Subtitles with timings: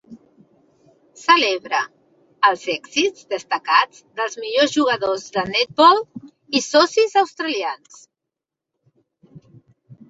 [1.23, 1.81] Celebra
[2.49, 6.03] els èxits destacats dels millors jugadors de netball
[6.61, 8.03] i socis australians.